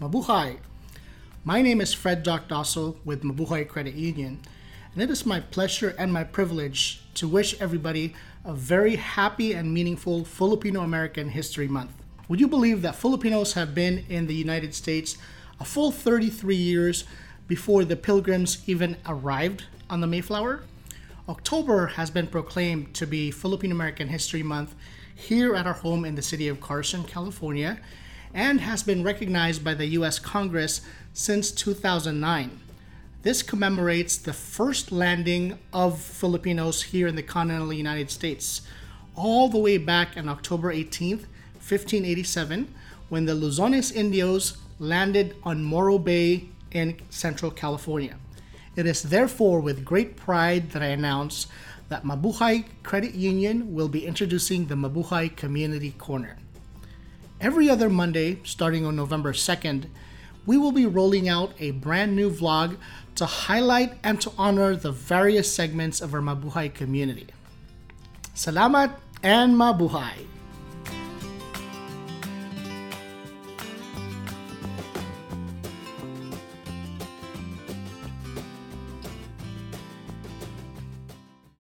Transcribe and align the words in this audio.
Mabuhay! 0.00 0.58
My 1.44 1.62
name 1.62 1.80
is 1.80 1.92
Fred 1.92 2.24
Docdoso 2.24 2.96
with 3.04 3.22
Mabuhay 3.22 3.68
Credit 3.68 3.94
Union, 3.94 4.40
and 4.94 5.02
it 5.02 5.10
is 5.10 5.26
my 5.26 5.38
pleasure 5.38 5.94
and 5.98 6.12
my 6.12 6.24
privilege 6.24 7.02
to 7.14 7.28
wish 7.28 7.60
everybody 7.60 8.14
a 8.44 8.54
very 8.54 8.96
happy 8.96 9.52
and 9.52 9.72
meaningful 9.72 10.24
Filipino 10.24 10.80
American 10.80 11.28
History 11.28 11.68
Month. 11.68 11.92
Would 12.26 12.40
you 12.40 12.48
believe 12.48 12.82
that 12.82 12.96
Filipinos 12.96 13.52
have 13.52 13.74
been 13.74 14.04
in 14.08 14.26
the 14.26 14.34
United 14.34 14.74
States 14.74 15.18
a 15.60 15.64
full 15.64 15.92
33 15.92 16.56
years 16.56 17.04
before 17.46 17.84
the 17.84 17.94
Pilgrims 17.94 18.62
even 18.66 18.96
arrived 19.06 19.64
on 19.90 20.00
the 20.00 20.06
Mayflower? 20.06 20.64
October 21.28 21.88
has 21.88 22.10
been 22.10 22.26
proclaimed 22.26 22.94
to 22.94 23.06
be 23.06 23.30
Filipino 23.30 23.74
American 23.74 24.08
History 24.08 24.42
Month 24.42 24.74
here 25.14 25.54
at 25.54 25.66
our 25.66 25.74
home 25.74 26.04
in 26.04 26.16
the 26.16 26.22
city 26.22 26.48
of 26.48 26.60
Carson, 26.60 27.04
California, 27.04 27.78
and 28.34 28.60
has 28.60 28.82
been 28.82 29.02
recognized 29.02 29.64
by 29.64 29.74
the 29.74 29.86
US 29.98 30.18
Congress 30.18 30.80
since 31.12 31.50
2009. 31.50 32.60
This 33.22 33.42
commemorates 33.42 34.16
the 34.16 34.32
first 34.32 34.90
landing 34.90 35.58
of 35.72 36.00
Filipinos 36.00 36.82
here 36.82 37.06
in 37.06 37.14
the 37.14 37.22
continental 37.22 37.72
United 37.72 38.10
States, 38.10 38.62
all 39.14 39.48
the 39.48 39.58
way 39.58 39.78
back 39.78 40.16
on 40.16 40.28
October 40.28 40.72
18th, 40.72 41.26
1587, 41.62 42.74
when 43.08 43.26
the 43.26 43.34
Luzones 43.34 43.94
Indios 43.94 44.56
landed 44.78 45.36
on 45.44 45.62
Morro 45.62 45.98
Bay 45.98 46.48
in 46.72 46.98
Central 47.10 47.50
California. 47.50 48.16
It 48.74 48.86
is 48.86 49.02
therefore 49.02 49.60
with 49.60 49.84
great 49.84 50.16
pride 50.16 50.70
that 50.70 50.82
I 50.82 50.86
announce 50.86 51.46
that 51.90 52.04
Mabuhay 52.04 52.64
Credit 52.82 53.14
Union 53.14 53.74
will 53.74 53.88
be 53.88 54.06
introducing 54.06 54.66
the 54.66 54.74
Mabuhay 54.74 55.36
Community 55.36 55.92
Corner. 55.98 56.38
Every 57.42 57.68
other 57.68 57.90
Monday, 57.90 58.38
starting 58.44 58.86
on 58.86 58.94
November 58.94 59.32
2nd, 59.32 59.86
we 60.46 60.56
will 60.56 60.70
be 60.70 60.86
rolling 60.86 61.28
out 61.28 61.52
a 61.58 61.72
brand 61.72 62.14
new 62.14 62.30
vlog 62.30 62.76
to 63.16 63.26
highlight 63.26 63.94
and 64.04 64.20
to 64.20 64.30
honor 64.38 64.76
the 64.76 64.92
various 64.92 65.52
segments 65.52 66.00
of 66.00 66.14
our 66.14 66.20
Mabuhay 66.20 66.72
community. 66.72 67.26
Salamat 68.36 68.94
and 69.24 69.56
Mabuhay! 69.56 70.31